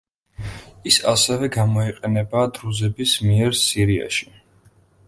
[0.91, 4.33] ის ასევე გამოიყენება დრუზების მიერ სირიაში.